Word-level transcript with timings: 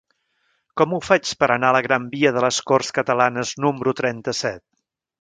Com 0.81 0.95
ho 0.95 0.99
faig 1.07 1.33
per 1.43 1.51
anar 1.57 1.69
a 1.73 1.77
la 1.77 1.83
gran 1.89 2.09
via 2.15 2.33
de 2.39 2.45
les 2.49 2.59
Corts 2.73 2.93
Catalanes 2.99 3.55
número 3.67 3.99
trenta-set? 4.05 4.69